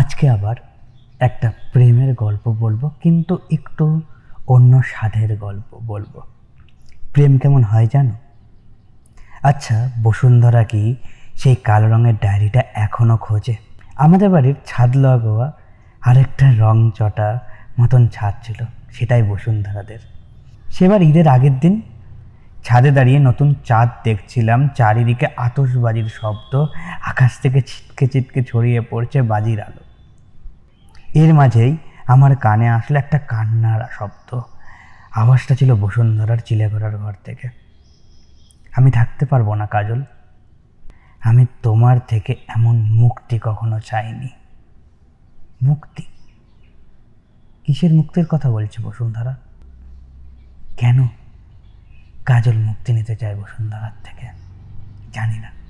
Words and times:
আজকে 0.00 0.28
আবার 0.28 0.56
একটা 1.20 1.52
প্রেমের 1.72 2.14
গল্প 2.14 2.44
বলব, 2.52 2.90
কিন্তু 3.02 3.38
একটু 3.52 4.00
অন্য 4.46 4.82
স্বাদের 4.86 5.36
গল্প 5.36 5.70
বলব। 5.86 6.20
প্রেম 7.12 7.38
কেমন 7.38 7.62
হয় 7.62 7.88
জানো? 7.92 8.14
আচ্ছা 9.42 9.90
বসুন্ধরা 10.02 10.64
কি 10.64 10.96
সেই 11.34 11.56
কালো 11.64 11.88
রঙের 11.88 12.14
ডায়েরিটা 12.22 12.62
এখনও 12.74 13.16
খোঁজে? 13.16 13.54
আমাদের 13.96 14.28
বাড়ির 14.30 14.54
ছাদ 14.66 14.96
লাগোয়া 14.96 15.52
আরেকটা 16.02 16.46
রং 16.58 16.90
চটা 16.94 17.38
মতন 17.80 18.08
ছাদ 18.08 18.34
ছিল, 18.42 18.60
সেটাই 18.92 19.22
বসুন্ধরাদের। 19.22 19.98
সেবার 20.70 21.02
ঈদের 21.02 21.28
আগের 21.28 21.58
দিন 21.60 21.82
ছাদে 22.64 22.90
দাঁড়িয়ে 22.90 23.18
নতুন 23.18 23.54
চাঁদ 23.64 23.88
দেখছিলাম, 24.04 24.68
চারিদিকে 24.68 25.26
আতশবাজির 25.36 26.08
শব্দ, 26.08 26.52
আকাশ 27.10 27.32
থেকে 27.42 27.60
ছিটকে 27.60 28.06
ছিটকে 28.06 28.40
ছড়িয়ে 28.42 28.80
পড়ছে 28.80 29.22
বাজির 29.22 29.60
আলো। 29.60 29.83
এর 31.14 31.34
মাঝেই 31.34 31.76
আমার 32.06 32.36
কানে 32.36 32.68
আসলে 32.68 32.98
একটা 32.98 33.18
কান্নার 33.18 33.80
শব্দ। 33.92 34.40
আওয়াজটা 35.12 35.54
ছিল 35.54 35.74
বসুন্ধরার 35.74 36.38
চিলেঘোড়ার 36.38 36.98
ঘর 36.98 37.14
থেকে। 37.24 37.48
আমি 38.76 38.90
থাকতে 38.90 39.26
পারব 39.26 39.54
না, 39.54 39.66
কাজল। 39.66 40.02
আমি 41.20 41.46
তোমার 41.62 41.98
থেকে 42.08 42.36
এমন 42.48 42.82
মুক্তি 42.82 43.38
কখনো 43.42 43.80
চাইনি। 43.80 44.28
মুক্তি? 45.62 46.02
কিসের 47.66 47.94
মুক্তির 47.94 48.26
কথা 48.26 48.50
বলছে 48.50 48.82
বসুন্ধরা? 48.82 49.36
কেন 50.76 51.08
কাজল 52.26 52.58
মুক্তি 52.58 52.92
নিতে 52.92 53.16
চায় 53.16 53.36
বসুন্ধরার 53.36 53.90
থেকে? 54.04 54.26
জানি 55.12 55.38
না। 55.38 55.63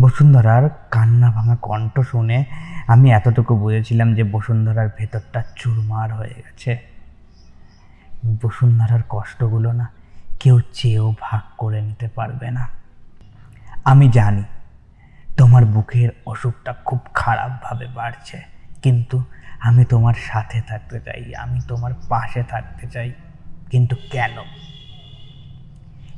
বসুন্ধরার 0.00 0.68
কান্না 0.90 1.30
ভাঙা 1.30 1.56
কণ্ঠ 1.56 2.00
শুনে 2.00 2.44
আমি 2.86 3.10
এতটুকু 3.10 3.56
বুঝেছিলাম 3.56 4.14
যে 4.14 4.24
বসুন্ধরার 4.24 4.88
ভেতরটা 4.98 5.42
চুরমার 5.56 6.14
হয়ে 6.14 6.34
গেছে। 6.34 6.78
বসুন্ধরার 8.42 9.02
কষ্টগুলো 9.08 9.72
না 9.72 9.86
কেউ 10.40 10.60
চেয়েও 10.72 11.14
ভাগ 11.20 11.42
করে 11.58 11.82
নিতে 11.82 12.08
পারবে 12.08 12.50
না। 12.50 12.68
আমি 13.84 14.08
জানি 14.08 14.42
তোমার 15.36 15.64
বুকের 15.64 16.10
অসুখটা 16.26 16.74
খুব 16.84 17.00
খারাপভাবে 17.14 17.86
বাড়ছে, 17.86 18.42
কিন্তু 18.82 19.24
আমি 19.60 19.84
তোমার 19.84 20.14
সাথে 20.14 20.60
থাকতে 20.60 21.00
চাই, 21.00 21.34
আমি 21.34 21.60
তোমার 21.68 21.92
পাশে 22.08 22.42
থাকতে 22.42 22.86
চাই। 22.86 23.12
কিন্তু 23.70 23.96
কেন? 24.10 24.36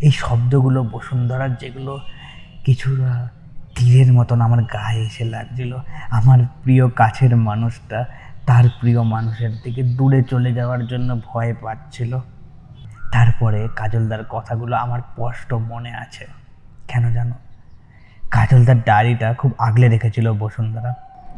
এই 0.01 0.11
শব্দগুলো 0.11 0.83
বসুন্ধরার 0.83 1.55
যেগুলো 1.55 2.01
কিছুটা 2.65 3.29
তীরের 3.77 4.13
মতন 4.13 4.41
আমার 4.41 4.63
গায়ে 4.63 5.01
এসে 5.01 5.25
লাগছিল। 5.25 5.77
আমার 6.11 6.39
প্রিয় 6.63 6.89
কাছের 6.89 7.37
মানুষটা 7.37 8.05
তার 8.47 8.65
প্রিয় 8.81 9.03
মানুষের 9.03 9.51
দিকে 9.65 9.83
দূরে 9.83 10.23
চলে 10.23 10.55
যাওয়ার 10.55 10.87
জন্য 10.87 11.21
ভয় 11.27 11.55
পাচ্ছিল। 11.63 12.19
তারপরে 13.13 13.69
কাজলদার 13.77 14.25
কথাগুলো 14.25 14.77
আমার 14.77 15.01
স্পষ্ট 15.01 15.53
মনে 15.53 15.95
আছে। 15.95 16.27
কেন 16.89 17.13
জানো? 17.13 17.35
কাজলদার 18.31 18.81
ডায়েরিটা 18.81 19.35
খুব 19.35 19.53
আগলে 19.59 19.89
রেখেছিল 19.89 20.33
বসুন্ধরা। 20.33 20.95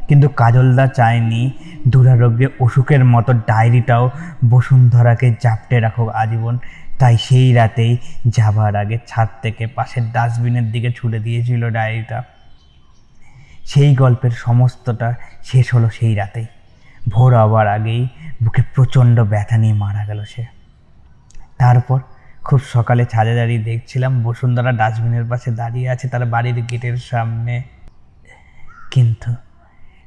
কিন্তু 0.09 0.29
কাজলদা 0.29 0.87
চায়নি 0.87 1.51
দুরারোগ্যে 1.89 2.47
অসুখের 2.61 3.05
মতো 3.05 3.33
ডায়েরিটাও 3.33 4.11
বসুন্ধরাকে 4.51 5.35
জাপটে 5.43 5.81
রাখুক 5.81 6.09
আজীবন। 6.09 6.59
তাই 6.99 7.17
সেই 7.17 7.55
রাতেই 7.55 7.97
যাবার 8.27 8.77
আগে 8.77 8.99
ছাদ 9.07 9.29
থেকে 9.43 9.67
পাশের 9.67 10.13
ডাস্টবিনের 10.13 10.73
দিকে 10.73 10.93
ছুড়ে 10.93 11.19
দিয়েছিল 11.19 11.71
ডায়েরিটা। 11.71 12.23
সেই 13.65 13.95
গল্পের 13.95 14.31
সমস্তটা 14.31 15.15
শেষ 15.45 15.75
হলো 15.75 15.91
সেই 15.91 16.15
রাতেই। 16.15 16.47
ভোর 17.09 17.39
হওয়ার 17.39 17.69
আগেই 17.69 18.09
বুকে 18.43 18.63
প্রচণ্ড 18.75 19.21
ব্যথা 19.21 19.57
নিয়ে 19.57 19.75
মারা 19.75 20.07
গেল 20.07 20.25
সে। 20.25 20.47
তারপর 21.59 22.01
খুব 22.45 22.61
সকালে 22.73 23.05
ছাদে 23.05 23.37
দাঁড়িয়ে 23.37 23.63
দেখছিলাম 23.63 24.23
বসুন্ধরা 24.23 24.73
ডাস্টবিনের 24.73 25.25
পাশে 25.25 25.51
দাঁড়িয়ে 25.51 25.89
আছে 25.89 26.09
তার 26.09 26.27
বাড়ির 26.27 26.63
গেটের 26.63 26.97
সামনে। 26.97 27.63
কিন্তু 28.91 29.35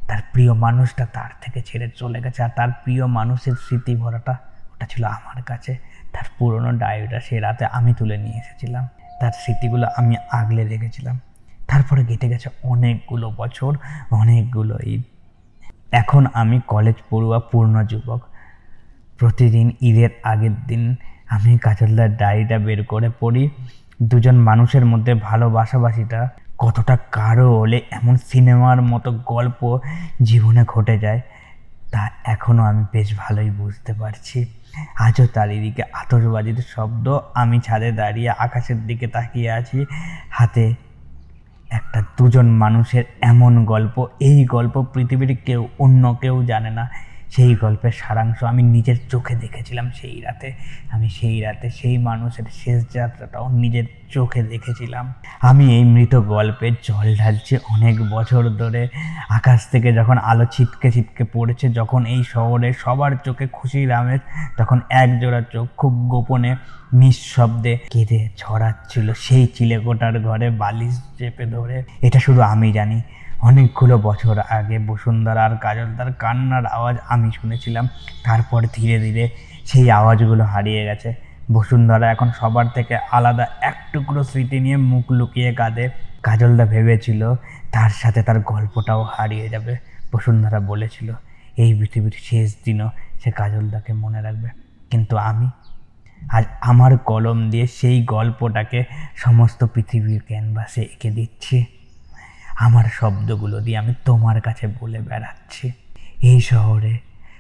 তার 0.07 0.21
প্রিয় 0.33 0.53
মানুষটা 0.53 1.06
তার 1.06 1.29
থেকে 1.41 1.61
ছেড়ে 1.61 1.89
চলে 1.95 2.21
গেছে 2.21 2.44
আর 2.44 2.50
তার 2.56 2.71
প্রিয় 2.83 3.06
মানুষের 3.06 3.53
স্মৃতি 3.53 3.95
ভরাটা 3.95 4.38
ওটা 4.73 4.85
ছিল 4.85 5.03
আমার 5.03 5.44
কাছে। 5.44 5.88
তার 6.13 6.23
পুরনো 6.39 6.71
ডায়েরিটা 6.71 7.19
সে 7.19 7.39
রাতে 7.39 7.65
আমি 7.65 7.93
তুলে 7.93 8.17
নিয়ে 8.17 8.37
এসেছিলাম। 8.37 8.87
তার 9.21 9.31
স্মৃতিগুলো 9.31 9.87
আমি 9.97 10.15
আগলে 10.31 10.67
রেখেছিলাম। 10.67 11.19
তারপরে 11.67 12.05
কেটে 12.05 12.29
গেছে 12.29 12.49
অনেকগুলো 12.63 13.33
বছর, 13.37 13.77
অনেকগুলো 14.11 14.77
ঈদ। 14.83 15.01
এখন 15.91 16.25
আমি 16.33 16.61
কলেজ 16.67 16.95
পড়ুয়া 17.09 17.39
পূর্ণ 17.39 17.83
যুবক। 17.83 18.21
প্রতিদিন 19.17 19.71
ঈদের 19.81 20.09
আগের 20.23 20.51
দিন 20.67 20.95
আমি 21.29 21.57
কাজলদার 21.57 22.17
ডায়েরিটা 22.17 22.57
বের 22.57 22.85
করে 22.85 23.09
পড়ি। 23.19 23.49
দুজন 24.03 24.35
মানুষের 24.35 24.85
মধ্যে 24.85 25.13
ভালোবাসাবাসিটা 25.13 26.29
কতটা 26.57 26.97
কারও 27.11 27.59
হলে 27.59 27.81
এমন 27.91 28.17
সিনেমার 28.17 28.81
মতো 28.81 29.11
গল্প 29.11 29.79
জীবনে 30.23 30.63
ঘটে 30.67 30.99
যায়। 30.99 31.21
তা 31.91 32.09
এখনও 32.23 32.63
আমি 32.63 32.83
বেশ 32.91 33.09
ভালোই 33.17 33.51
বুঝতে 33.51 33.94
পারছি। 33.94 34.45
আজও 34.95 35.25
চারিদিকে 35.25 35.83
আতসবাজির 35.94 36.59
শব্দ, 36.69 37.19
আমি 37.33 37.59
ছাদে 37.59 37.91
দাঁড়িয়ে 37.91 38.29
আকাশের 38.29 38.88
দিকে 38.88 39.07
তাকিয়ে 39.07 39.51
আছি। 39.51 39.85
হাতে 40.29 40.75
একটা 41.69 42.03
দুজন 42.17 42.47
মানুষের 42.50 43.03
এমন 43.22 43.66
গল্প, 43.66 44.07
এই 44.19 44.45
গল্প 44.45 44.85
পৃথিবীর 44.94 45.38
কেউ, 45.45 45.67
অন্য 45.79 46.03
কেউ 46.22 46.45
জানে 46.45 46.69
না। 46.69 46.89
সেই 47.29 47.56
গল্পের 47.56 47.91
সারাংশ 47.91 48.44
আমি 48.44 48.63
নিজের 48.63 48.95
চোখে 49.09 49.35
দেখেছিলাম 49.35 49.91
সেই 49.95 50.22
রাতে। 50.22 50.53
আমি 50.91 51.09
সেই 51.09 51.41
রাতে 51.41 51.69
সেই 51.69 51.97
মানুষের 51.97 52.44
শেষ 52.51 52.84
যাত্রাটাও 52.94 53.50
নিজের 53.50 53.84
চোখে 54.09 54.44
দেখেছিলাম। 54.44 55.13
আমি 55.41 55.78
এই 55.78 55.84
মৃত 55.84 56.16
গল্পে 56.16 56.72
জল 56.84 57.16
ঢালছি 57.18 57.57
অনেক 57.69 58.09
বছর 58.09 58.44
ধরে। 58.50 58.88
আকাশ 59.29 59.68
থেকে 59.68 59.94
যখন 59.94 60.18
আলো 60.18 60.45
ছিটকে 60.51 60.91
ছিটকে 60.91 61.23
পড়েছে, 61.34 61.69
যখন 61.69 62.06
এই 62.06 62.23
শহরে 62.23 62.73
সবার 62.73 63.12
চোখে 63.25 63.47
খুশির 63.47 63.91
আমেজ, 63.91 64.19
তখন 64.57 64.81
এক 64.89 65.19
জোড়া 65.19 65.41
চোখ 65.41 65.68
খুব 65.78 65.94
গোপনে 66.07 66.56
নিঃশব্দে 66.94 67.78
কেঁদে 67.89 68.29
ছড়াচ্ছিল 68.38 69.13
সেই 69.13 69.47
চিলেকোটার 69.47 70.19
ঘরে 70.19 70.50
বালিশ 70.50 71.01
চেপে 71.18 71.45
ধরে। 71.45 71.84
এটা 72.01 72.19
শুধু 72.19 72.41
আমি 72.41 72.72
জানি। 72.72 73.01
অনেকগুলো 73.41 73.97
বছর 73.97 74.39
আগে 74.39 74.79
বসুন্ধরা 74.79 75.45
আর 75.45 75.57
কাজলদার 75.57 76.13
কান্নার 76.13 76.66
আওয়াজ 76.66 76.97
আমি 77.09 77.31
শুনেছিলাম। 77.31 77.89
তারপর 78.23 78.66
ধীরে 78.73 79.00
ধীরে 79.00 79.29
সেই 79.66 79.91
আওয়াজগুলো 79.91 80.44
হারিয়ে 80.44 80.85
গেছে। 80.85 81.13
বসুন্ধরা 81.51 82.11
এখন 82.11 82.31
সবার 82.39 82.69
থেকে 82.69 82.97
আলাদা 83.11 83.47
এক 83.61 83.75
টুকরো 83.94 84.23
স্মৃতি 84.23 84.59
নিয়ে 84.59 84.77
মুখ 84.77 85.11
লুকিয়ে 85.11 85.53
কাঁদে। 85.53 85.89
কাজলদা 86.23 86.66
ভেবেছিল 86.66 87.35
তার 87.72 87.89
সাথে 87.89 88.23
তার 88.23 88.39
গল্পটাও 88.39 89.03
হারিয়ে 89.03 89.50
যাবে। 89.50 89.77
বসুন্ধরা 90.13 90.59
বলেছিল, 90.59 91.13
এই 91.57 91.79
পৃথিবীর 91.79 92.11
শেষ 92.17 92.56
দিনও 92.66 92.89
সে 93.23 93.31
কাজলদাকে 93.31 93.94
মনে 93.94 94.21
রাখবে। 94.21 94.50
কিন্তু 94.89 95.17
আমি, 95.17 95.50
আজ 96.29 96.45
আমার 96.61 96.97
কলম 96.97 97.50
দিয়ে 97.50 97.67
সেই 97.67 98.06
গল্পটাকে 98.06 98.83
সমস্ত 99.16 99.63
পৃথিবীর 99.63 100.21
ক্যানভাসে 100.27 100.81
এঁকে 100.81 101.11
দিচ্ছি। 101.11 101.66
আমার 102.59 102.85
শব্দগুলো 102.99 103.61
দিয়ে 103.61 103.77
আমি 103.77 103.93
তোমার 104.05 104.41
কাছে 104.41 104.67
বলে 104.79 104.99
বেড়াচ্ছি। 104.99 105.71
এই 106.21 106.41
শহরে 106.41 106.93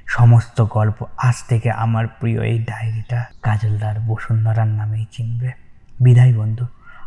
সমস্ত 0.07 0.61
গল্প 0.61 1.05
আজ 1.17 1.37
থেকে 1.49 1.71
আমার 1.71 2.07
প্রিয় 2.07 2.39
এই 2.43 2.57
ডায়েরিটা 2.59 3.25
কাজলদার 3.41 3.99
বসুন্ধরার 3.99 4.67
নামেই 4.67 5.05
চিনবে। 5.11 5.51
বিদায় 5.99 6.33
বন্ধু, 6.33 6.65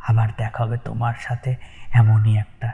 আবার 0.08 0.28
দেখা 0.38 0.64
হবে 0.64 0.76
তোমার 0.84 1.14
সাথে 1.20 1.56
এমনই 1.92 2.34
একটা 2.38 2.68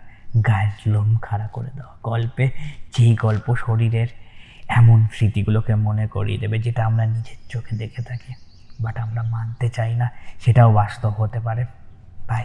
গায়ের 0.46 0.76
লোম 0.86 1.16
খাড়া 1.16 1.46
করে 1.46 1.70
দেওয়া 1.74 1.94
গল্পে। 2.02 2.50
যেই 2.96 3.16
গল্প 3.16 3.54
শরীরের 3.54 4.08
এমন 4.68 4.98
স্মৃতিগুলোকে 5.12 5.74
মনে 5.74 6.06
করিয়ে 6.06 6.38
দেবে 6.38 6.58
যেটা 6.58 6.82
আমরা 6.86 7.06
নিজের 7.06 7.38
চোখে 7.48 7.76
দেখে 7.76 8.02
থাকি, 8.02 8.32
বাট 8.80 8.98
আমরা 8.98 9.22
মানতে 9.22 9.68
চাই 9.68 9.92
না, 9.94 10.06
সেটাও 10.40 10.70
বাস্তব 10.72 11.12
হতে 11.18 11.40
পারে। 11.40 11.62
বাই 12.28 12.44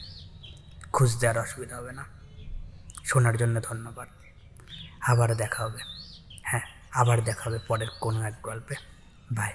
খুঁজতে 1.01 1.27
আর 1.27 1.37
অসুবিধা 1.37 1.77
হবে 1.77 1.91
না। 1.91 2.05
শোনার 3.05 3.37
জন্য 3.37 3.61
ধন্যবাদ। 3.61 4.07
আবার 5.01 5.35
দেখা 5.35 5.63
হবে। 5.63 5.79
হ্যাঁ 6.43 6.61
আবার 6.91 7.23
দেখা 7.23 7.49
হবে 7.49 7.59
পরের 7.67 7.87
কোনো 8.01 8.21
এক 8.21 8.33
গল্পে। 8.43 8.75
বাই 9.31 9.53